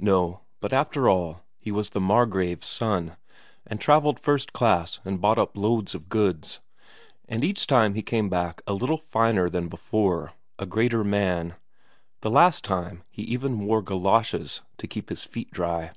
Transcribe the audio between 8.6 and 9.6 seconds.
a little finer